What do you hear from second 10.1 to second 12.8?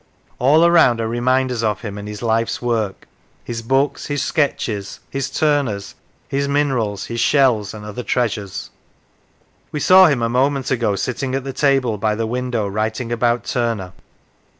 a moment ago sitting at the table by the window